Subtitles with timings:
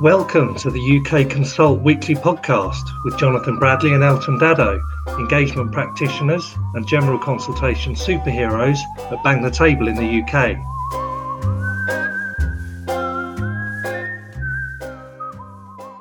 [0.00, 4.82] Welcome to the UK Consult Weekly podcast with Jonathan Bradley and Elton Dado,
[5.18, 8.78] engagement practitioners and general consultation superheroes
[9.12, 10.56] at Bang the Table in the UK.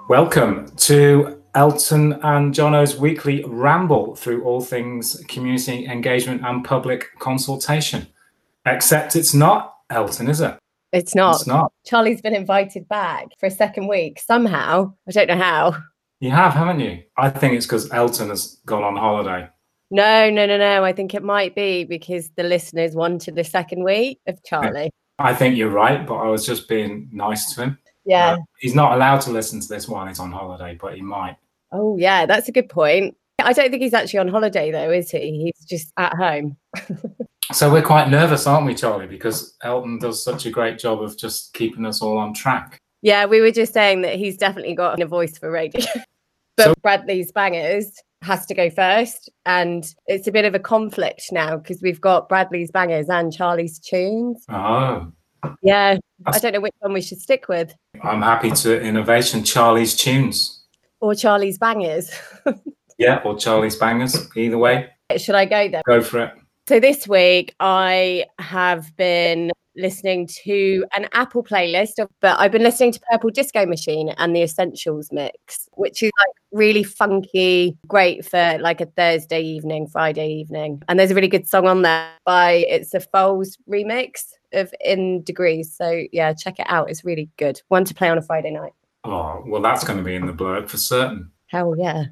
[0.09, 8.07] Welcome to Elton and Jono's weekly ramble through all things community engagement and public consultation.
[8.65, 10.58] Except it's not Elton, is it?
[10.91, 11.35] It's not.
[11.35, 11.71] It's not.
[11.85, 14.93] Charlie's been invited back for a second week somehow.
[15.07, 15.75] I don't know how.
[16.19, 17.03] You have, haven't you?
[17.17, 19.47] I think it's because Elton has gone on holiday.
[19.91, 20.83] No, no, no, no.
[20.83, 24.91] I think it might be because the listeners wanted the second week of Charlie.
[25.19, 27.77] I think you're right, but I was just being nice to him.
[28.05, 28.33] Yeah.
[28.33, 31.37] Uh, he's not allowed to listen to this while he's on holiday, but he might.
[31.71, 32.25] Oh, yeah.
[32.25, 33.15] That's a good point.
[33.41, 35.51] I don't think he's actually on holiday though, is he?
[35.55, 36.57] He's just at home.
[37.51, 39.07] So we're quite nervous, aren't we, Charlie?
[39.07, 42.77] Because Elton does such a great job of just keeping us all on track.
[43.01, 45.81] Yeah, we were just saying that he's definitely got a voice for radio.
[46.57, 47.91] but So- Bradley's Bangers
[48.21, 49.29] has to go first.
[49.45, 53.79] And it's a bit of a conflict now because we've got Bradley's Bangers and Charlie's
[53.79, 54.43] Tunes.
[54.49, 55.11] Oh,
[55.63, 55.97] Yeah,
[56.27, 57.73] I don't know which one we should stick with.
[58.03, 60.65] I'm happy to innovation Charlie's tunes.
[60.99, 62.11] Or Charlie's Bangers.
[62.99, 64.27] Yeah, or Charlie's bangers.
[64.35, 65.81] Either way, should I go there?
[65.87, 66.33] go for it.
[66.69, 72.61] So this week I have been listening to an Apple playlist, of, but I've been
[72.61, 78.23] listening to Purple Disco Machine and the Essentials mix, which is like really funky, great
[78.23, 80.83] for like a Thursday evening, Friday evening.
[80.87, 85.23] And there's a really good song on there by it's a Foals remix of In
[85.23, 85.75] Degrees.
[85.75, 86.91] So yeah, check it out.
[86.91, 87.59] It's really good.
[87.69, 88.73] One to play on a Friday night.
[89.05, 91.31] Oh, well, that's going to be in the blurb for certain.
[91.47, 92.03] Hell yeah.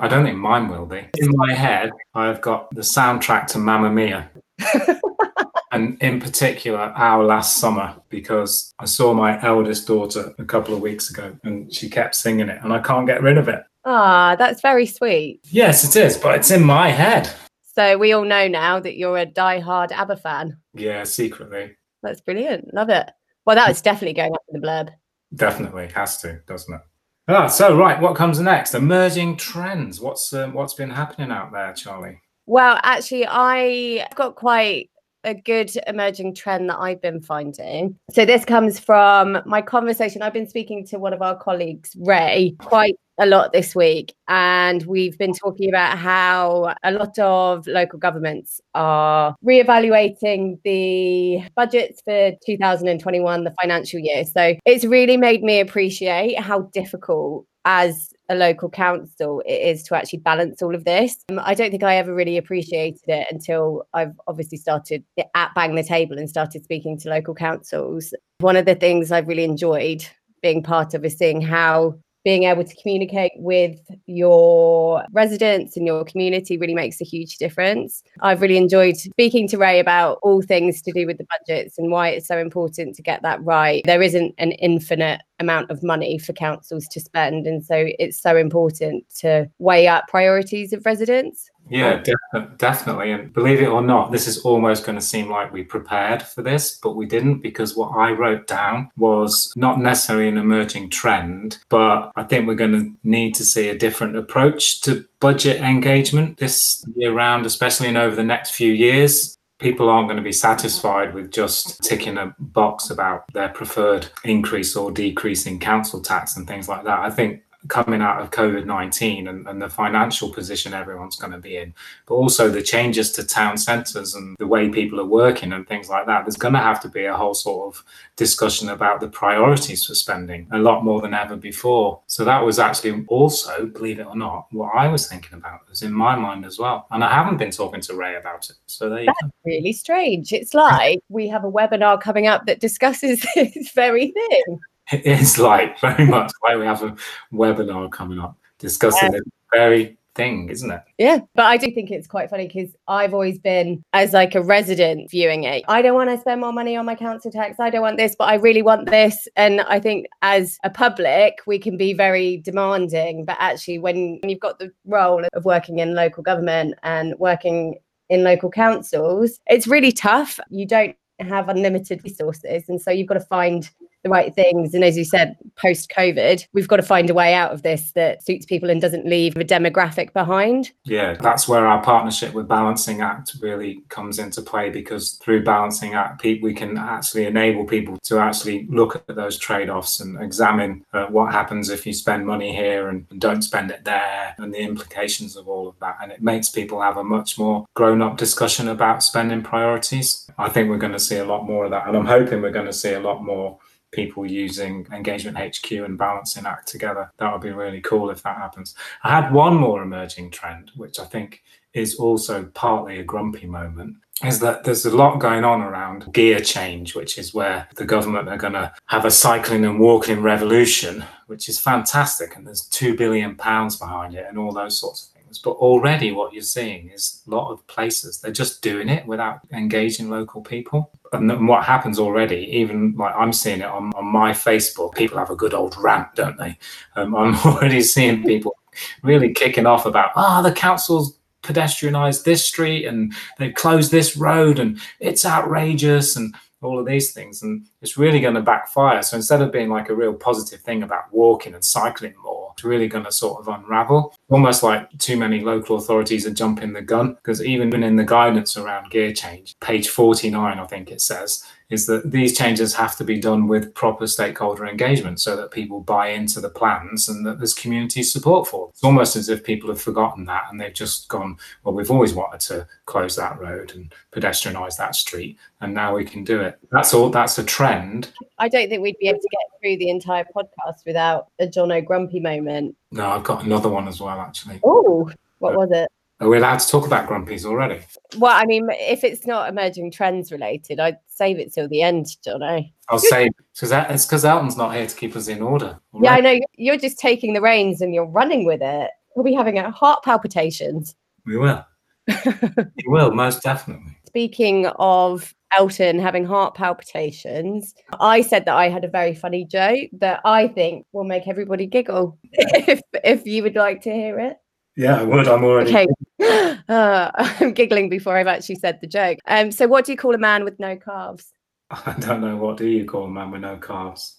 [0.00, 1.06] I don't think mine will be.
[1.16, 4.30] In my head, I've got the soundtrack to Mamma Mia.
[5.72, 10.80] and in particular, Our Last Summer, because I saw my eldest daughter a couple of
[10.80, 13.62] weeks ago and she kept singing it and I can't get rid of it.
[13.84, 15.40] Ah, that's very sweet.
[15.44, 17.30] Yes, it is, but it's in my head.
[17.74, 20.58] So we all know now that you're a die-hard ABBA fan.
[20.74, 21.76] Yeah, secretly.
[22.02, 22.72] That's brilliant.
[22.72, 23.10] Love it.
[23.44, 24.90] Well, that was definitely going up in the blurb.
[25.34, 26.80] Definitely has to, doesn't it?
[27.26, 28.74] Ah, so right, what comes next?
[28.74, 30.00] Emerging trends.
[30.00, 32.20] What's um, what's been happening out there, Charlie?
[32.46, 34.90] Well, actually, I've got quite
[35.24, 37.96] a good emerging trend that I've been finding.
[38.10, 40.22] So this comes from my conversation.
[40.22, 44.14] I've been speaking to one of our colleagues, Ray, quite a lot this week.
[44.28, 52.02] And we've been talking about how a lot of local governments are reevaluating the budgets
[52.02, 54.24] for 2021, the financial year.
[54.24, 59.94] So it's really made me appreciate how difficult as a local council it is to
[59.94, 61.16] actually balance all of this.
[61.30, 65.04] Um, I don't think I ever really appreciated it until I've obviously started
[65.34, 68.14] at Bang the Table and started speaking to local councils.
[68.38, 70.06] One of the things I've really enjoyed
[70.42, 76.04] being part of is seeing how being able to communicate with your residents and your
[76.04, 78.02] community really makes a huge difference.
[78.20, 81.90] I've really enjoyed speaking to Ray about all things to do with the budgets and
[81.90, 83.82] why it's so important to get that right.
[83.84, 87.46] There isn't an infinite amount of money for councils to spend.
[87.46, 91.50] And so it's so important to weigh up priorities of residents.
[91.68, 93.12] Yeah, defi- definitely.
[93.12, 96.42] And believe it or not, this is almost going to seem like we prepared for
[96.42, 101.58] this, but we didn't because what I wrote down was not necessarily an emerging trend,
[101.68, 106.36] but I think we're going to need to see a different approach to budget engagement
[106.36, 109.38] this year round, especially in over the next few years.
[109.60, 114.76] People aren't going to be satisfied with just ticking a box about their preferred increase
[114.76, 116.98] or decrease in council tax and things like that.
[116.98, 121.38] I think coming out of COVID 19 and, and the financial position everyone's going to
[121.38, 121.74] be in,
[122.06, 125.88] but also the changes to town centres and the way people are working and things
[125.88, 127.84] like that, there's going to have to be a whole sort of
[128.16, 132.00] discussion about the priorities for spending a lot more than ever before.
[132.06, 135.70] So that was actually also, believe it or not, what I was thinking about it
[135.70, 136.86] was in my mind as well.
[136.90, 138.56] And I haven't been talking to Ray about it.
[138.66, 139.30] So there you go.
[139.44, 140.32] Really strange.
[140.32, 144.60] It's like we have a webinar coming up that discusses this very thing.
[144.92, 146.94] It is like very much why we have a
[147.32, 149.22] webinar coming up discussing this
[149.52, 150.82] very thing, isn't it?
[150.98, 154.42] Yeah, but I do think it's quite funny because I've always been, as like a
[154.42, 157.58] resident viewing it, I don't want to spend more money on my council tax.
[157.58, 159.28] I don't want this, but I really want this.
[159.36, 163.24] And I think as a public, we can be very demanding.
[163.24, 167.76] But actually, when you've got the role of working in local government and working
[168.08, 170.38] in local councils, it's really tough.
[170.50, 172.68] You don't have unlimited resources.
[172.68, 173.68] And so you've got to find
[174.04, 174.74] the right things.
[174.74, 177.90] And as you said, post COVID, we've got to find a way out of this
[177.92, 180.70] that suits people and doesn't leave a demographic behind.
[180.84, 185.94] Yeah, that's where our partnership with Balancing Act really comes into play because through Balancing
[185.94, 190.84] Act, we can actually enable people to actually look at those trade offs and examine
[190.92, 194.58] uh, what happens if you spend money here and don't spend it there and the
[194.58, 195.96] implications of all of that.
[196.02, 200.30] And it makes people have a much more grown up discussion about spending priorities.
[200.36, 201.88] I think we're going to see a lot more of that.
[201.88, 203.58] And I'm hoping we're going to see a lot more
[203.94, 207.10] people using Engagement HQ and Balancing Act together.
[207.18, 208.74] That would be really cool if that happens.
[209.02, 211.42] I had one more emerging trend, which I think
[211.72, 216.38] is also partly a grumpy moment, is that there's a lot going on around gear
[216.40, 221.04] change, which is where the government are going to have a cycling and walking revolution,
[221.26, 222.36] which is fantastic.
[222.36, 226.32] And there's two billion pounds behind it and all those sorts of But already what
[226.32, 230.90] you're seeing is a lot of places, they're just doing it without engaging local people.
[231.12, 235.30] And what happens already, even like I'm seeing it on, on my Facebook, people have
[235.30, 236.58] a good old rant, don't they?
[236.96, 238.56] Um, I'm already seeing people
[239.02, 244.16] really kicking off about, ah, oh, the council's pedestrianized this street and they've closed this
[244.16, 246.34] road and it's outrageous and
[246.64, 249.02] all of these things and it's really going to backfire.
[249.02, 252.64] So instead of being like a real positive thing about walking and cycling more it's
[252.64, 254.14] really going to sort of unravel.
[254.30, 258.56] Almost like too many local authorities are jumping the gun because even in the guidance
[258.56, 263.04] around gear change page 49 i think it says is that these changes have to
[263.04, 267.38] be done with proper stakeholder engagement so that people buy into the plans and that
[267.38, 268.68] there's community support for.
[268.70, 272.14] It's almost as if people have forgotten that and they've just gone, well, we've always
[272.14, 276.58] wanted to close that road and pedestrianize that street, and now we can do it.
[276.70, 277.10] That's all.
[277.10, 278.12] That's a trend.
[278.38, 281.84] I don't think we'd be able to get through the entire podcast without a Jono
[281.84, 282.76] grumpy moment.
[282.92, 284.60] No, I've got another one as well, actually.
[284.62, 285.88] Oh, what uh, was it?
[286.24, 287.82] Are we allowed to talk about grumpies already?
[288.16, 292.06] Well, I mean, if it's not emerging trends related, I'd save it till the end,
[292.24, 292.74] Johnny.
[292.88, 295.78] I'll save because it's because Elton's not here to keep us in order.
[296.00, 296.40] Yeah, I know.
[296.56, 298.90] You're just taking the reins and you're running with it.
[299.14, 300.94] We'll be having a heart palpitations.
[301.26, 301.62] We will.
[302.08, 303.94] we will, most definitely.
[304.06, 309.90] Speaking of Elton having heart palpitations, I said that I had a very funny joke
[309.98, 312.18] that I think will make everybody giggle.
[312.32, 314.38] if if you would like to hear it.
[314.76, 315.28] Yeah, I would.
[315.28, 315.70] I'm already.
[315.70, 315.86] Okay.
[316.66, 317.10] Uh,
[317.40, 319.18] I'm giggling before I've actually said the joke.
[319.26, 321.30] Um, so, what do you call a man with no calves?
[321.70, 322.36] I don't know.
[322.36, 324.16] What do you call a man with no calves?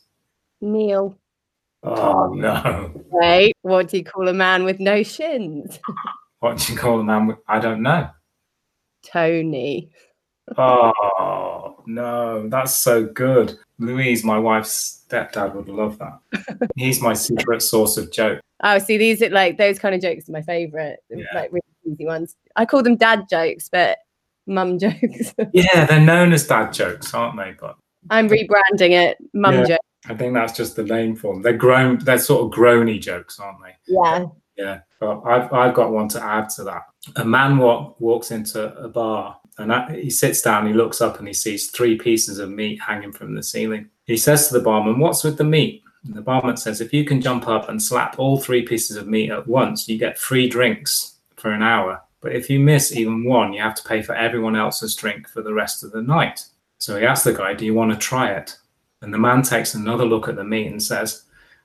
[0.62, 1.18] Neil.
[1.82, 2.92] Oh no.
[3.12, 5.80] Wait, what do you call a man with no shins?
[6.40, 7.38] what do you call a man with?
[7.48, 8.10] I don't know.
[9.04, 9.90] Tony.
[10.58, 13.58] oh no, that's so good.
[13.80, 16.70] Louise, my wife's stepdad, would love that.
[16.76, 18.40] He's my secret source of joke.
[18.64, 21.26] Oh, see, these are like those kind of jokes are my favorite, yeah.
[21.34, 22.36] like really easy ones.
[22.56, 23.98] I call them dad jokes, but
[24.48, 25.34] mum jokes.
[25.54, 27.54] yeah, they're known as dad jokes, aren't they?
[27.60, 27.76] But
[28.10, 29.88] I'm rebranding it mum yeah, jokes.
[30.08, 31.42] I think that's just the name for them.
[31.42, 32.00] They're grown.
[32.00, 33.76] They're sort of groany jokes, aren't they?
[33.88, 34.26] Yeah.
[34.58, 36.84] Yeah, but I've I've got one to add to that.
[37.18, 40.68] A man walk, walks into a bar and he sits down.
[40.68, 43.90] He looks up and he sees three pieces of meat hanging from the ceiling.
[44.06, 47.04] He says to the barman, "What's with the meat?" And the barman says, if you
[47.04, 50.48] can jump up and slap all three pieces of meat at once, you get free
[50.48, 52.02] drinks for an hour.
[52.22, 55.42] But if you miss even one, you have to pay for everyone else's drink for
[55.42, 56.46] the rest of the night.
[56.78, 58.58] So he asks the guy, Do you want to try it?
[59.02, 61.24] And the man takes another look at the meat and says,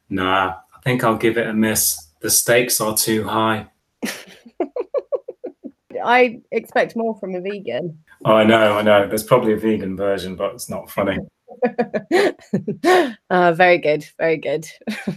[0.09, 2.09] Nah, I think I'll give it a miss.
[2.21, 3.69] The stakes are too high.
[6.05, 7.99] I expect more from a vegan.
[8.25, 9.09] Oh, I know, I know.
[9.09, 11.19] There's probably a vegan version, but it's not funny.
[13.31, 14.67] uh, very good, very good.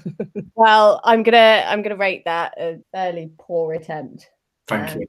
[0.55, 4.29] well, I'm gonna I'm gonna rate that a fairly poor attempt.
[4.67, 5.07] Thank um, you.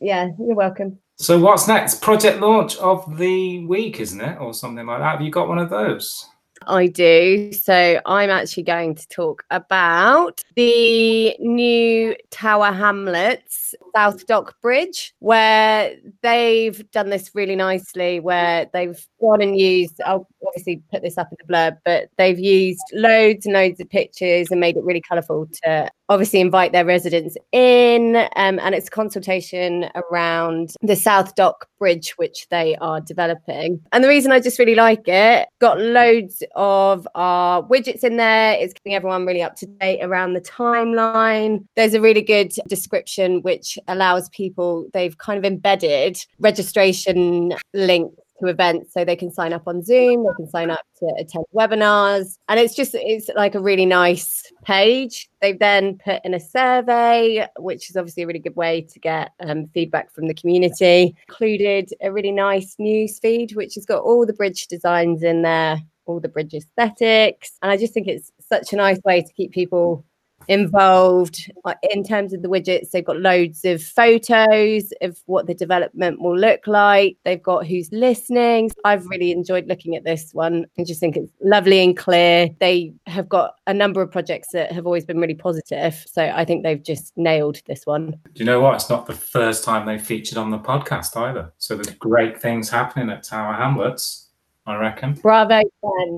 [0.00, 0.98] Yeah, you're welcome.
[1.16, 2.00] So what's next?
[2.00, 5.12] Project launch of the week, isn't it, or something like that?
[5.12, 6.26] Have you got one of those?
[6.66, 7.52] I do.
[7.52, 15.94] So I'm actually going to talk about the new Tower Hamlets South Dock Bridge, where
[16.22, 21.28] they've done this really nicely, where they've gone and used, I'll obviously put this up
[21.30, 25.00] in the blurb, but they've used loads and loads of pictures and made it really
[25.00, 28.16] colourful to obviously invite their residents in.
[28.36, 33.80] Um, and it's consultation around the South Dock Bridge, which they are developing.
[33.92, 38.54] And the reason I just really like it, got loads of our widgets in there.
[38.54, 41.64] It's keeping everyone really up to date around the timeline.
[41.76, 48.48] There's a really good description which allows people, they've kind of embedded registration links to
[48.48, 52.38] events so they can sign up on zoom they can sign up to attend webinars
[52.48, 57.46] and it's just it's like a really nice page they've then put in a survey
[57.58, 61.90] which is obviously a really good way to get um, feedback from the community included
[62.02, 65.78] a really nice news feed which has got all the bridge designs in there
[66.20, 67.58] the bridge aesthetics.
[67.62, 70.04] And I just think it's such a nice way to keep people
[70.48, 71.50] involved
[71.90, 72.90] in terms of the widgets.
[72.90, 77.16] They've got loads of photos of what the development will look like.
[77.24, 78.70] They've got who's listening.
[78.84, 80.66] I've really enjoyed looking at this one.
[80.78, 82.50] I just think it's lovely and clear.
[82.60, 86.04] They have got a number of projects that have always been really positive.
[86.10, 88.10] So I think they've just nailed this one.
[88.10, 88.74] Do you know what?
[88.74, 91.52] It's not the first time they've featured on the podcast either.
[91.58, 94.21] So there's great things happening at Tower Hamlets.
[94.66, 95.14] I reckon.
[95.14, 95.60] Bravo.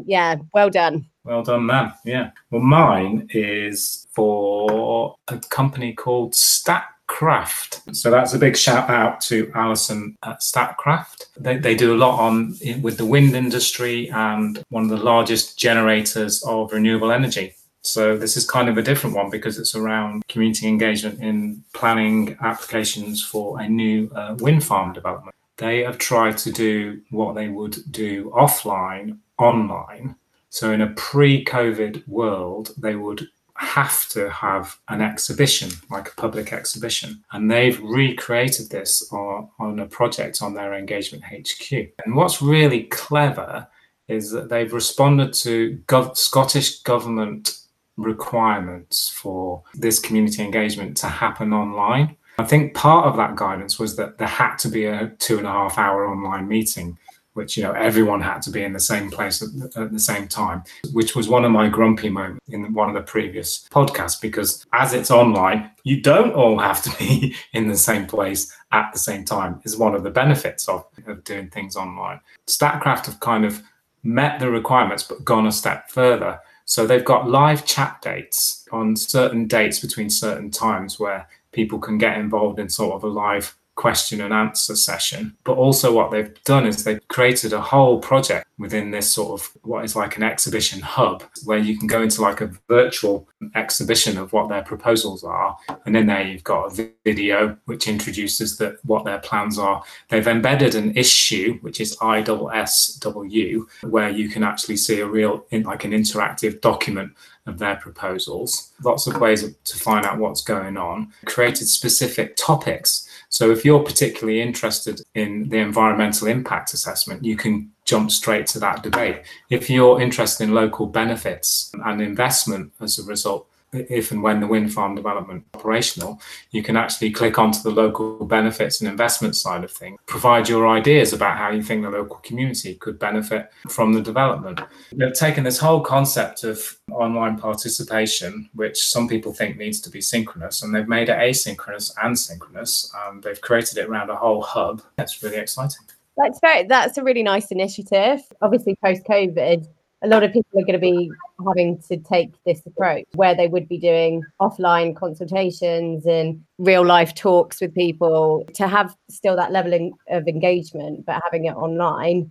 [0.06, 1.06] Yeah, well done.
[1.24, 1.94] Well done, man.
[2.04, 2.30] Yeah.
[2.50, 7.96] Well, mine is for a company called Statkraft.
[7.96, 11.24] So that's a big shout out to Alison at Statkraft.
[11.38, 15.58] They, they do a lot on with the wind industry and one of the largest
[15.58, 17.54] generators of renewable energy.
[17.80, 22.36] So this is kind of a different one because it's around community engagement in planning
[22.40, 25.33] applications for a new uh, wind farm development.
[25.56, 30.16] They have tried to do what they would do offline, online
[30.54, 36.14] so, in a pre COVID world, they would have to have an exhibition, like a
[36.14, 37.24] public exhibition.
[37.32, 41.72] And they've recreated this on, on a project on their Engagement HQ.
[42.04, 43.66] And what's really clever
[44.06, 47.58] is that they've responded to gov- Scottish government
[47.96, 52.16] requirements for this community engagement to happen online.
[52.38, 55.46] I think part of that guidance was that there had to be a two and
[55.46, 56.98] a half hour online meeting
[57.34, 60.26] which you know everyone had to be in the same place at, at, the same
[60.28, 60.62] time
[60.92, 64.94] which was one of my grumpy moments in one of the previous podcasts because as
[64.94, 69.24] it's online you don't all have to be in the same place at the same
[69.24, 72.20] time is one of the benefits of, of doing things online.
[72.46, 73.62] Statkraft have kind of
[74.02, 76.40] met the requirements but gone a step further.
[76.66, 81.96] So they've got live chat dates on certain dates between certain times where people can
[81.96, 85.36] get involved in sort of a live question and answer session.
[85.44, 89.50] But also, what they've done is they've created a whole project within this sort of
[89.62, 94.16] what is like an exhibition hub where you can go into like a virtual exhibition
[94.16, 95.56] of what their proposals are.
[95.86, 99.82] And in there, you've got a video which introduces that what their plans are.
[100.08, 105.84] They've embedded an Issuu, which is ISSW, where you can actually see a real, like
[105.84, 107.12] an interactive document
[107.46, 108.72] of their proposals.
[108.82, 111.12] Lots of ways to find out what's going on.
[111.26, 117.72] Created specific topics so if you're particularly interested in the environmental impact assessment, you can
[117.84, 119.22] jump straight to that debate.
[119.50, 124.46] If you're interested in local benefits and investment as a result, if and when the
[124.46, 129.64] wind farm development operational, you can actually click onto the local benefits and investment side
[129.64, 133.92] of things, provide your ideas about how you think the local community could benefit from
[133.92, 134.60] the development.
[134.92, 140.00] They've taken this whole concept of online participation, which some people think needs to be
[140.00, 142.92] synchronous, and they've made it asynchronous and synchronous.
[143.06, 144.82] And they've created it around a whole hub.
[144.96, 145.86] That's really exciting.
[146.16, 148.20] That's very that's a really nice initiative.
[148.40, 149.66] Obviously post COVID
[150.04, 151.10] a lot of people are going to be
[151.46, 157.14] having to take this approach where they would be doing offline consultations and real life
[157.14, 162.30] talks with people to have still that level of engagement, but having it online.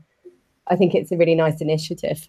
[0.67, 2.27] I think it's a really nice initiative.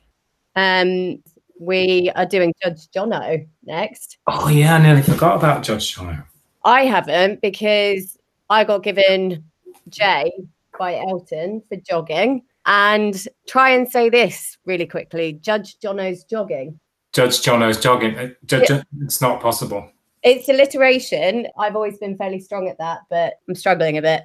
[0.56, 1.22] Um,
[1.60, 4.16] we are doing Judge Jono next.
[4.26, 6.24] Oh, yeah, I nearly forgot about Judge Jono.
[6.64, 8.16] I haven't because
[8.48, 9.44] I got given
[9.90, 10.32] J
[10.78, 16.78] by Elton for jogging and try and say this really quickly Judge Jono's jogging.
[17.12, 18.18] Judge Jono's jogging.
[18.18, 18.82] Uh, Judge, yeah.
[19.02, 19.88] It's not possible.
[20.22, 21.46] It's alliteration.
[21.58, 24.22] I've always been fairly strong at that, but I'm struggling a bit.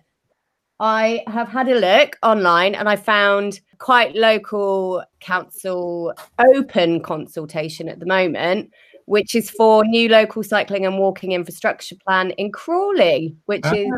[0.80, 8.00] I have had a look online and I found quite local council open consultation at
[8.00, 8.72] the moment,
[9.06, 13.74] which is for new local cycling and walking infrastructure plan in Crawley, which ah.
[13.76, 13.92] is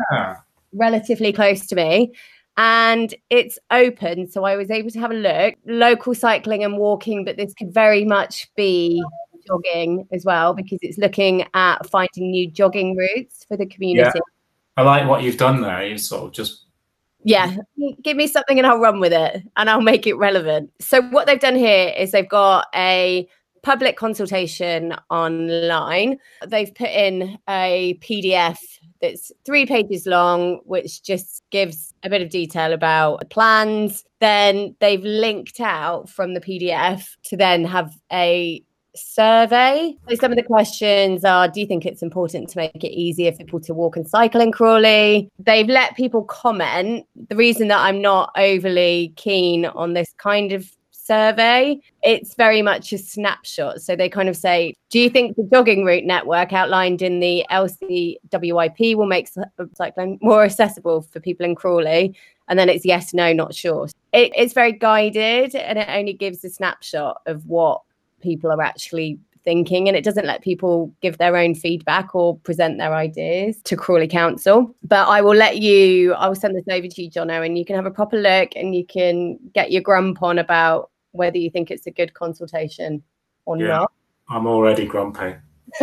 [0.72, 2.12] relatively close to me
[2.56, 4.30] and it's open.
[4.30, 5.54] So I was able to have a look.
[5.66, 9.02] Local cycling and walking, but this could very much be
[9.46, 14.10] jogging as well because it's looking at finding new jogging routes for the community.
[14.14, 14.20] Yeah.
[14.76, 15.86] I like what you've done there.
[15.86, 16.66] You sort of just
[17.24, 17.56] yeah,
[18.02, 20.70] give me something and I'll run with it and I'll make it relevant.
[20.80, 23.28] So what they've done here is they've got a
[23.62, 26.18] public consultation online.
[26.46, 28.58] They've put in a PDF
[29.02, 34.04] that's three pages long, which just gives a bit of detail about plans.
[34.20, 39.96] Then they've linked out from the PDF to then have a survey.
[40.08, 43.32] So some of the questions are Do you think it's important to make it easier
[43.32, 45.28] for people to walk and cycle in Crawley?
[45.38, 47.06] They've let people comment.
[47.28, 50.70] The reason that I'm not overly keen on this kind of
[51.12, 53.82] survey, it's very much a snapshot.
[53.82, 57.44] So they kind of say, Do you think the jogging route network outlined in the
[57.50, 62.14] LCWIP will make uh, cycling more accessible for people in Crawley?
[62.48, 63.88] and then it's yes, no, not sure.
[64.12, 67.80] It, it's very guided and it only gives a snapshot of what
[68.20, 72.78] people are actually thinking and it doesn't let people give their own feedback or present
[72.78, 74.74] their ideas to Crawley Council.
[74.84, 77.64] But I will let you, I will send this over to you, Jono, and you
[77.64, 81.50] can have a proper look and you can get your grump on about whether you
[81.50, 83.02] think it's a good consultation
[83.44, 83.66] or Yeah.
[83.68, 83.92] not.
[84.28, 85.34] I'm already grumpy.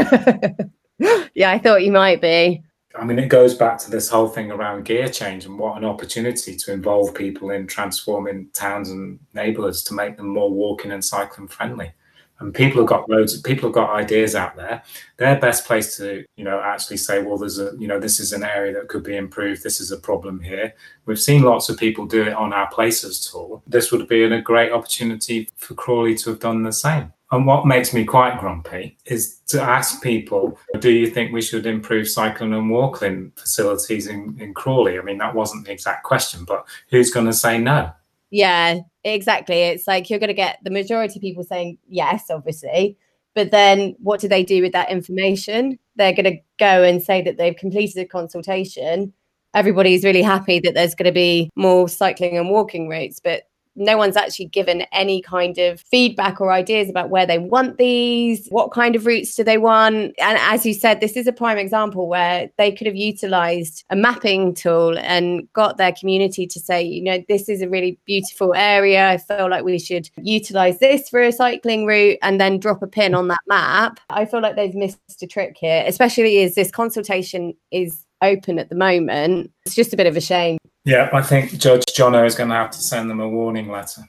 [1.34, 2.64] yeah, I thought you might be.
[2.96, 5.86] I mean, it goes back to this whole thing around gear change and what an
[5.86, 11.06] opportunity to involve people in transforming towns and neighborhoods to make them more walking and
[11.06, 11.94] cycling friendly.
[12.40, 13.40] And people have got loads.
[13.42, 14.82] People have got ideas out there.
[15.18, 18.32] Their best place to, you know, actually say, well, there's a, you know, this is
[18.32, 19.62] an area that could be improved.
[19.62, 20.74] This is a problem here.
[21.06, 23.62] We've seen lots of people do it on our places tool.
[23.68, 27.12] This would be a great opportunity for Crawley to have done the same.
[27.32, 31.68] And what makes me quite grumpy is to ask people, do you think we should
[31.68, 34.98] improve cycling and walking facilities in, in Crawley?
[34.98, 37.92] I mean, that wasn't the exact question, but who's going to say no?
[38.32, 39.56] Yeah, exactly.
[39.56, 42.98] It's like you're going to get the majority of people saying yes, obviously.
[43.36, 45.80] But then what do they do with that information?
[45.96, 49.14] They're going to go and say that they've completed a consultation.
[49.54, 53.44] Everybody's really happy that there's going to be more cycling and walking routes, but
[53.80, 58.48] no one's actually given any kind of feedback or ideas about where they want these,
[58.50, 60.14] what kind of routes do they want.
[60.20, 63.96] And as you said, this is a prime example where they could have utilized a
[63.96, 68.54] mapping tool and got their community to say, you know, this is a really beautiful
[68.54, 69.10] area.
[69.10, 72.88] I feel like we should utilize this for a cycling route and then drop a
[72.88, 74.00] pin on that map.
[74.10, 78.70] I feel like they've missed a trick here, especially as this consultation is open at
[78.70, 79.52] the moment.
[79.66, 80.58] It's just a bit of a shame.
[80.86, 84.02] Yeah, I think Judge Jono is going to have to send them a warning letter.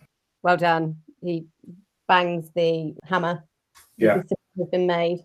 [0.42, 0.96] Well done.
[1.22, 1.46] He
[2.08, 3.44] bangs the hammer.
[3.96, 4.22] Yeah.
[4.58, 5.24] Has been made.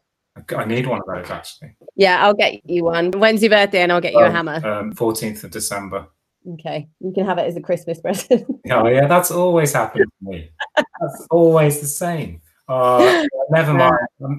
[0.55, 1.75] I need one of those actually.
[1.95, 3.11] Yeah, I'll get you one.
[3.11, 3.81] When's your birthday?
[3.81, 4.67] And I'll get you a Um, hammer.
[4.67, 6.07] Um, 14th of December.
[6.47, 8.45] Okay, you can have it as a Christmas present.
[8.69, 10.51] Oh yeah, that's always happened to me.
[10.75, 12.41] That's always the same.
[12.67, 13.97] Oh, never mind.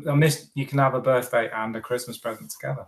[0.09, 0.51] I miss.
[0.55, 2.87] You can have a birthday and a Christmas present together.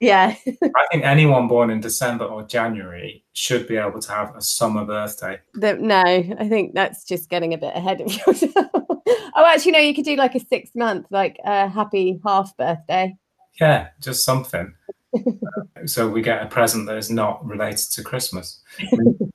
[0.00, 4.40] Yeah, I think anyone born in December or January should be able to have a
[4.40, 5.38] summer birthday.
[5.54, 8.54] The- no, I think that's just getting a bit ahead of yourself.
[8.74, 13.16] oh, actually, no, you could do like a six month, like a happy half birthday.
[13.60, 14.72] Yeah, just something.
[15.14, 15.20] Uh,
[15.86, 18.60] so we get a present that is not related to Christmas.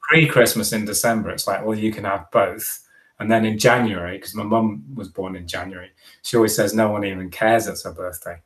[0.01, 2.84] Pre-Christmas in December, it's like, well, you can have both.
[3.19, 6.89] And then in January, because my mum was born in January, she always says no
[6.91, 8.41] one even cares it's her birthday.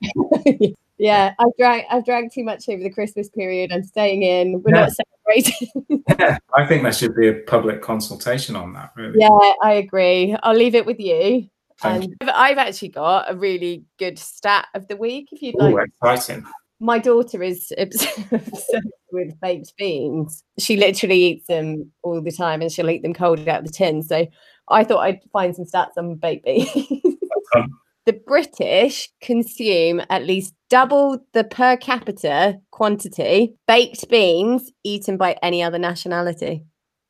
[0.97, 3.71] yeah, I've drank, I've drank too much over the Christmas period.
[3.71, 4.61] I'm staying in.
[4.61, 4.81] We're Yeah.
[4.81, 6.03] not celebrating.
[6.19, 8.91] Yeah, I think there should be a public consultation on that.
[8.95, 9.19] Really.
[9.19, 10.35] yeah, I agree.
[10.43, 11.47] I'll leave it with you.
[11.81, 15.29] Thank um, And I've actually got a really good stat of the week.
[15.31, 16.45] If you'd Ooh, like exciting.
[16.79, 20.43] my daughter is obsessed with baked beans.
[20.57, 23.71] She literally eats them all the time and she'll eat them cold out of the
[23.71, 24.03] tin.
[24.03, 24.27] So
[24.69, 26.69] I thought I'd find some stats on baked beans.
[27.55, 35.35] Um, the British consume at least double the per capita quantity baked beans eaten by
[35.41, 36.63] any other nationality.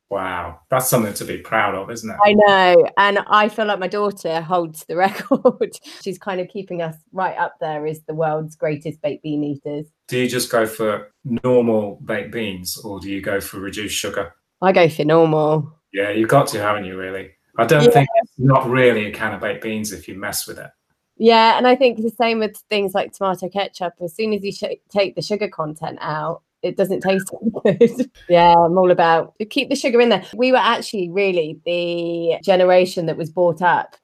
[0.09, 2.17] Wow, that's something to be proud of, isn't it?
[2.23, 2.87] I know.
[2.97, 5.71] And I feel like my daughter holds the record.
[6.01, 9.85] She's kind of keeping us right up there as the world's greatest baked bean eaters.
[10.07, 14.33] Do you just go for normal baked beans or do you go for reduced sugar?
[14.61, 15.79] I go for normal.
[15.93, 17.31] Yeah, you've got to, haven't you, really?
[17.59, 17.89] I don't Yeah.
[17.91, 20.69] think it's not really a can of baked beans if you mess with it.
[21.17, 23.93] Yeah, and I think the same with things like tomato ketchup.
[24.01, 27.29] As soon as you sh- take the sugar content out, it doesn't taste
[27.65, 28.09] good.
[28.29, 30.23] yeah, I'm all about keep the sugar in there.
[30.33, 33.97] We were actually really the generation that was brought up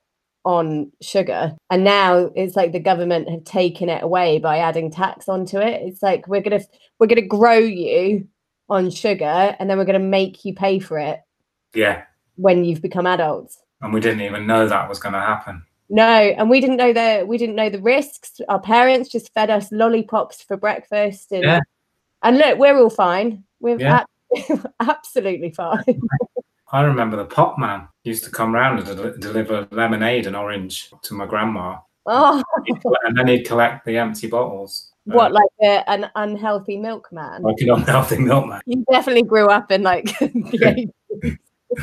[0.43, 5.27] on sugar, and now it's like the government have taken it away by adding tax
[5.29, 5.81] onto it.
[5.83, 6.61] It's like we're gonna
[6.99, 8.27] we're gonna grow you
[8.69, 11.21] on sugar, and then we're gonna make you pay for it
[11.73, 12.03] Yeah,
[12.35, 13.57] when you've become adults.
[13.81, 15.63] and we didn't even know that was going to happen.
[15.89, 18.41] No, and we didn't know the we didn't know the risks.
[18.49, 21.59] Our parents just fed us lollipops for breakfast, and Yeah.
[22.23, 23.43] and look, we're all fine.
[23.59, 24.03] We're Yeah.
[24.49, 25.99] ab- absolutely fine.
[26.71, 30.89] I remember the pop man used to come round and del- deliver lemonade and orange
[31.03, 32.41] to my grandma, Oh,
[33.03, 34.91] and then he'd collect the empty bottles.
[35.05, 37.43] What like a, an unhealthy milkman?
[37.43, 38.61] like an unhealthy milkman?
[38.65, 40.89] You definitely grew up in like the
[41.23, 41.37] 80s.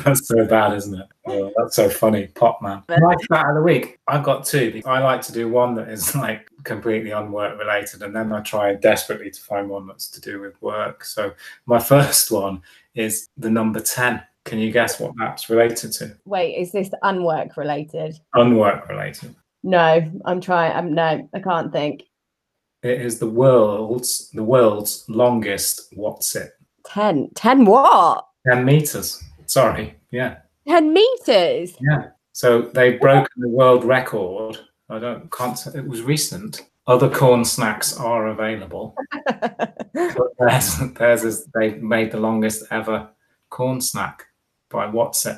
[0.05, 1.07] That's so bad, isn't it?
[1.27, 2.29] Oh, that's so funny.
[2.29, 2.83] Pop man.
[2.88, 3.99] My stat of the week.
[4.07, 4.81] I've got two.
[4.87, 8.75] I like to do one that is like completely unwork related, and then I try
[8.75, 11.05] desperately to find one that's to do with work.
[11.05, 11.33] So
[11.66, 12.62] my first one
[12.95, 14.23] is the number 10.
[14.45, 16.16] Can you guess what that's related to?
[16.25, 18.18] Wait, is this unwork related?
[18.35, 19.35] Unwork related.
[19.62, 20.73] No, I'm trying.
[20.73, 22.05] I'm um, no, I can't think.
[22.83, 26.53] It is the world's the world's longest what's it?
[26.87, 27.31] 10.
[27.35, 28.27] 10 what?
[28.51, 29.23] 10 meters.
[29.46, 29.96] Sorry.
[30.11, 30.37] Yeah.
[30.68, 31.76] 10 meters.
[31.81, 32.09] Yeah.
[32.33, 34.59] So they've broken the world record.
[34.88, 36.62] I don't can't it was recent.
[36.87, 38.96] Other corn snacks are available.
[39.24, 39.87] but
[40.38, 43.09] theirs, theirs is they made the longest ever
[43.50, 44.26] corn snack
[44.70, 45.37] by what's it?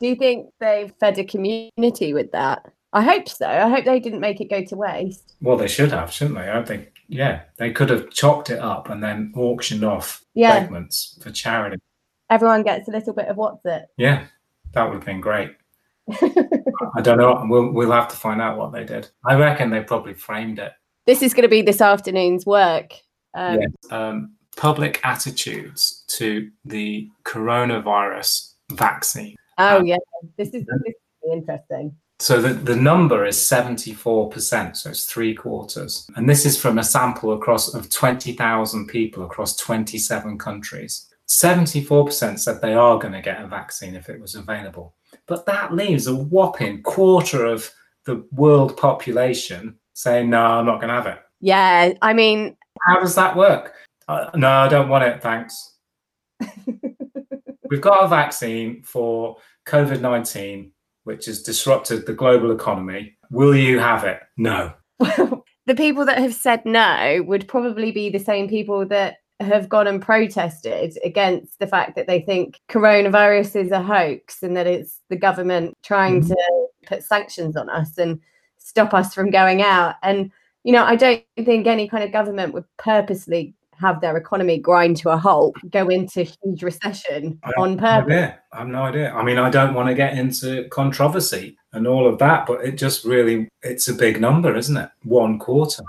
[0.00, 2.72] Do you think they've fed a community with that?
[2.92, 3.46] I hope so.
[3.46, 5.36] I hope they didn't make it go to waste.
[5.42, 6.50] Well, they should have, shouldn't they?
[6.50, 10.54] I think, yeah, they could have chopped it up and then auctioned off Yeah.
[10.54, 11.76] segments for charity.
[12.30, 13.86] Everyone gets a little bit of what's it.
[13.96, 14.26] Yeah,
[14.72, 15.50] that would have been great.
[16.10, 17.44] I don't know.
[17.48, 19.08] We'll we'll have to find out what they did.
[19.24, 20.72] I reckon they probably framed it.
[21.06, 22.94] This is going to be this afternoon's work.
[23.34, 23.68] Um, Yeah.
[23.90, 29.36] Um, public attitudes to the coronavirus vaccine.
[29.58, 29.96] Oh, yeah.
[30.36, 31.96] This is, this is interesting.
[32.18, 36.06] So the, the number is 74%, so it's three quarters.
[36.16, 41.06] And this is from a sample across of 20,000 people across 27 countries.
[41.30, 44.96] 74% said they are going to get a vaccine if it was available.
[45.26, 47.70] But that leaves a whopping quarter of
[48.04, 51.18] the world population saying, no, I'm not going to have it.
[51.40, 51.92] Yeah.
[52.02, 53.74] I mean, How does that work?
[54.08, 55.76] Uh, no, I don't want it, thanks.
[57.70, 60.72] We've got a vaccine for COVID 19,
[61.04, 63.16] which has disrupted the global economy.
[63.30, 64.18] Will you have it?
[64.36, 64.72] No.
[64.98, 69.86] the people that have said no would probably be the same people that have gone
[69.86, 75.00] and protested against the fact that they think coronavirus is a hoax and that it's
[75.08, 76.28] the government trying Mhm.
[76.28, 78.20] to put sanctions on us and
[78.58, 79.94] stop us from going out.
[80.02, 80.30] And,
[80.64, 84.98] you know, I don't think any kind of government would purposely have their economy grind
[84.98, 88.12] to a halt, go into huge recession on no purpose.
[88.12, 88.38] idea.
[88.52, 89.10] I have no idea.
[89.14, 92.72] I mean, I don't want to get into controversy and all of that, but it
[92.72, 94.90] just really, it's a big number, isn't it?
[95.04, 95.82] One quarter.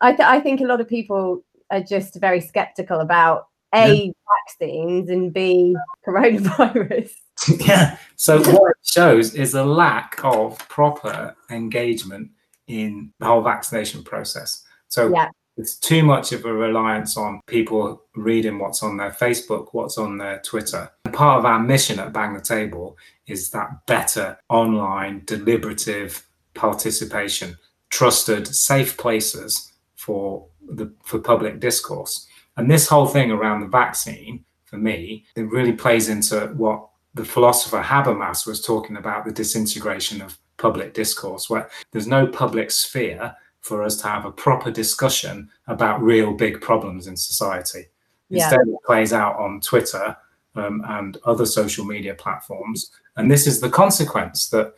[0.00, 4.12] I, th- I think a lot of people are just very skeptical about A,
[4.46, 5.74] vaccines and B,
[6.06, 7.10] coronavirus.
[7.66, 7.96] yeah.
[8.16, 12.30] So what it shows is a lack of proper engagement
[12.68, 14.62] in the whole vaccination process.
[14.88, 15.30] So Yeah.
[15.56, 20.18] it's too much of a reliance on people reading what's on their Facebook, what's on
[20.18, 20.90] their Twitter.
[21.06, 27.56] And part of our mission at Bang the Table is that better online deliberative participation,
[27.88, 32.26] trusted, safe places for the for public discourse.
[32.56, 37.24] And this whole thing around the vaccine, for me, it really plays into what the
[37.24, 43.34] philosopher Habermas was talking about the disintegration of public discourse, where there's no public sphere
[43.60, 47.86] for us to have a proper discussion about real big problems in society.
[48.28, 48.44] Yeah.
[48.44, 50.16] Instead, it plays out on Twitter
[50.54, 52.90] um, and other social media platforms.
[53.16, 54.74] And this is the consequence that,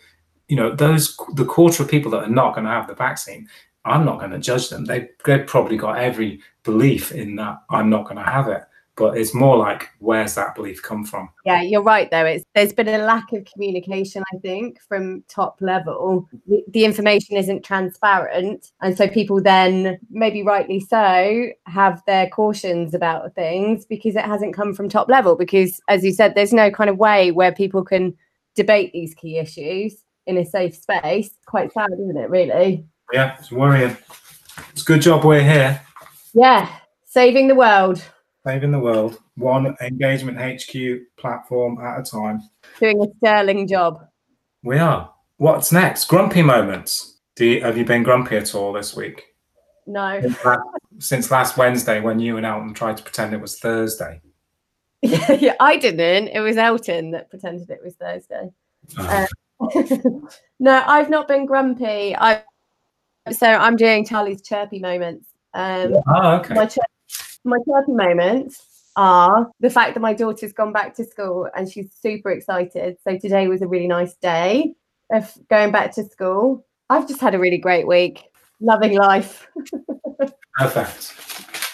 [0.48, 3.48] you know, those the quarter of people that are not going to have the vaccine,
[3.84, 4.84] I'm not going to judge them.
[4.84, 8.62] They, they've probably got every belief in that I'm not going to have it.
[8.96, 11.28] But it's more like, where's that belief come from?
[11.44, 12.24] Yeah, you're right though.
[12.24, 16.28] It's there's been a lack of communication, I think, from top level.
[16.46, 18.70] The, the information isn't transparent.
[18.82, 24.54] And so people then, maybe rightly so, have their cautions about things because it hasn't
[24.54, 25.34] come from top level.
[25.34, 28.16] Because as you said, there's no kind of way where people can
[28.54, 31.30] debate these key issues in a safe space.
[31.46, 32.86] Quite sad, isn't it, really?
[33.12, 33.96] Yeah, it's worrying.
[34.72, 35.80] It's a good job we're here,
[36.32, 36.68] Yeah.
[37.06, 38.02] Saving the world,
[38.44, 40.74] saving the world, one engagement HQ
[41.16, 42.40] platform at a time.
[42.80, 44.04] doing a sterling job.
[44.64, 45.12] We are.
[45.36, 46.06] What's next?
[46.06, 47.20] Grumpy moments.
[47.36, 49.22] Do you, have you been grumpy at all this week?
[49.86, 50.20] No.
[50.98, 54.20] Since last, Wednesday, when you and Elton tried to pretend it was Thursday.
[55.02, 56.28] yeah, yeah, I didn't.
[56.28, 58.50] It was Elton that pretended it was Thursday.
[58.98, 59.26] Oh,
[59.60, 59.82] uh,
[60.58, 62.16] no, I've not been grumpy.
[62.16, 62.42] I
[63.32, 65.28] so I'm doing Charlie's chirpy moments.
[65.54, 66.54] Um, oh, okay.
[66.54, 68.64] my chir- my chirpy moments
[68.96, 72.96] are the fact that my daughter's gone back to school and she's super excited.
[73.02, 74.74] So today was a really nice day
[75.12, 76.66] of going back to school.
[76.90, 78.24] I've just had a really great week,
[78.60, 79.48] loving life.
[80.58, 81.14] Perfect.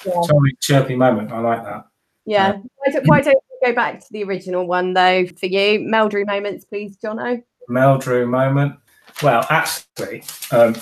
[0.06, 0.22] Yeah.
[0.22, 1.32] Sorry, chirpy moment.
[1.32, 1.86] I like that.
[2.24, 2.58] Yeah.
[2.76, 5.80] Why don't, why don't we go back to the original one though for you?
[5.80, 7.42] Meldrew moments, please, Jono.
[7.68, 8.76] Meldrew moment.
[9.22, 10.74] Well, actually, um,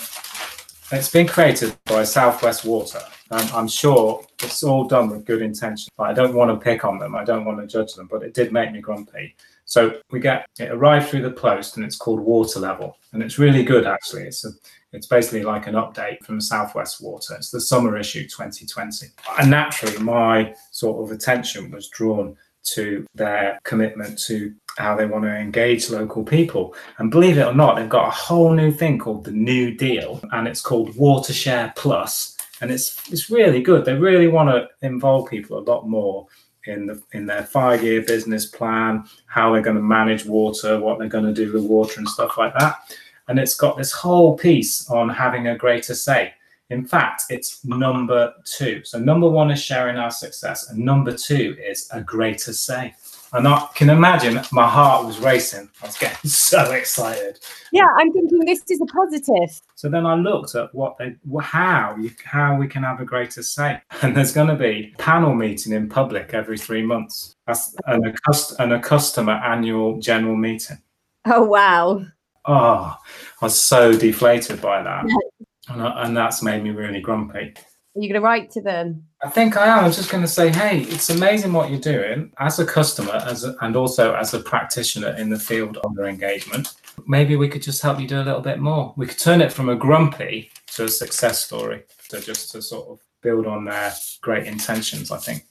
[0.91, 3.01] it's been created by Southwest Water.
[3.31, 5.91] Um, I'm sure it's all done with good intention.
[5.99, 7.15] I don't want to pick on them.
[7.15, 9.35] I don't want to judge them, but it did make me grumpy.
[9.65, 13.37] So we get it arrived through the post, and it's called Water Level, and it's
[13.37, 14.23] really good actually.
[14.23, 14.49] It's a,
[14.93, 17.35] it's basically like an update from Southwest Water.
[17.35, 19.07] It's the summer issue 2020,
[19.39, 25.25] and naturally, my sort of attention was drawn to their commitment to how they want
[25.25, 26.73] to engage local people.
[26.97, 30.21] And believe it or not, they've got a whole new thing called the New Deal,
[30.31, 33.85] and it's called Watershare Plus, and it's it's really good.
[33.85, 36.27] They really want to involve people a lot more
[36.65, 40.97] in the in their five year business plan, how they're going to manage water, what
[40.97, 42.95] they're going to do with water and stuff like that.
[43.27, 46.33] And it's got this whole piece on having a greater say.
[46.71, 48.83] In fact, it's number two.
[48.83, 52.93] So number one is sharing our success, and number two is a greater say.
[53.31, 55.69] And I can imagine my heart was racing.
[55.81, 57.39] I was getting so excited.
[57.71, 59.61] Yeah, I'm thinking this is a positive.
[59.75, 63.43] So then I looked at what they, how you, how we can have a greater
[63.43, 63.81] say.
[64.01, 67.35] And there's going to be panel meeting in public every three months.
[67.45, 70.77] That's and a, cust- and a customer annual general meeting.
[71.25, 72.05] Oh wow!
[72.45, 72.95] Oh,
[73.41, 75.05] I was so deflated by that,
[75.67, 77.53] and, I, and that's made me really grumpy.
[77.95, 79.03] Are you going to write to them?
[79.23, 79.79] I think I am.
[79.79, 83.13] I was just going to say, hey, it's amazing what you're doing as a customer,
[83.13, 86.75] as a, and also as a practitioner in the field under engagement.
[87.07, 88.93] Maybe we could just help you do a little bit more.
[88.95, 92.87] We could turn it from a grumpy to a success story, to just to sort
[92.89, 95.11] of build on their great intentions.
[95.11, 95.45] I think.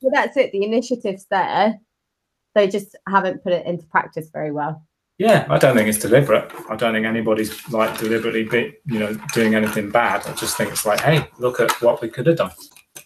[0.00, 0.52] Well, that's it.
[0.52, 1.78] The initiative's there.
[2.54, 4.84] They just haven't put it into practice very well.
[5.18, 6.50] Yeah, I don't think it's deliberate.
[6.68, 10.26] I don't think anybody's like deliberately, be, you know, doing anything bad.
[10.26, 12.50] I just think it's like, hey, look at what we could have done.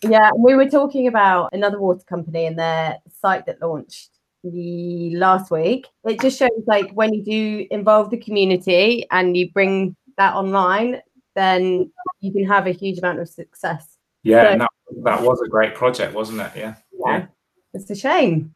[0.02, 4.10] Yeah, we were talking about another water company and their site that launched
[4.42, 5.86] the last week.
[6.04, 11.02] It just shows like when you do involve the community and you bring that online,
[11.34, 11.90] then
[12.20, 13.98] you can have a huge amount of success.
[14.22, 14.70] Yeah, so, that,
[15.04, 16.52] that was a great project, wasn't it?
[16.56, 16.74] Yeah.
[17.06, 17.26] Yeah.
[17.74, 18.54] It's a shame.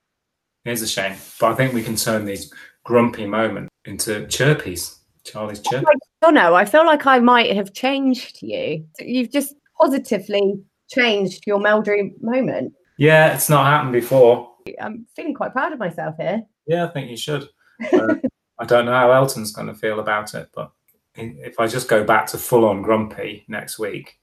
[0.65, 2.53] It is a shame, but I think we can turn these
[2.85, 4.99] grumpy moment into chirpies.
[5.25, 5.85] Charlie's chirp.
[6.23, 8.85] Oh no, I feel like I might have changed you.
[8.99, 12.75] You've just positively changed your Meldrew moment.
[12.99, 14.53] Yeah, it's not happened before.
[14.81, 16.43] I'm feeling quite proud of myself here.
[16.67, 17.49] Yeah, I think you should.
[17.93, 18.17] Uh,
[18.59, 20.73] I don't know how Elton's going to feel about it, but
[21.17, 24.19] if I just go back to full on grumpy next week,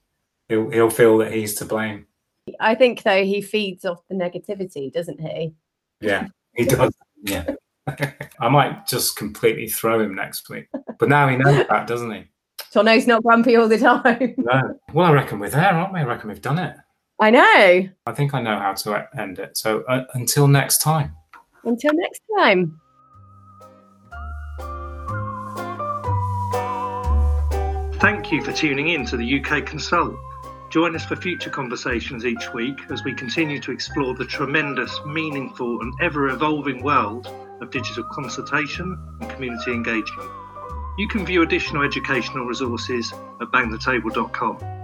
[0.48, 2.06] he'll he'll feel that he's to blame.
[2.58, 5.54] I think though he feeds off the negativity, doesn't he?
[6.00, 6.92] Yeah, he does.
[7.22, 7.54] Yeah.
[8.40, 10.68] I might just completely throw him next week.
[10.98, 12.24] But now he knows that, doesn't he?
[12.70, 14.34] So now he's not grumpy all the time.
[14.38, 14.78] no.
[14.94, 16.00] Well, I reckon we're there, aren't we?
[16.00, 16.76] I reckon we've done it.
[17.20, 17.88] I know.
[18.06, 19.58] I think I know how to end it.
[19.58, 21.14] So uh, until next time.
[21.64, 22.80] Until next time.
[28.00, 30.16] Thank you for tuning in to the UK Consult.
[30.70, 35.82] Join us for future conversations each week as we continue to explore the tremendous, meaningful,
[35.82, 40.30] and ever evolving world of digital consultation and community engagement.
[40.98, 44.79] You can view additional educational resources at bangthetable.com.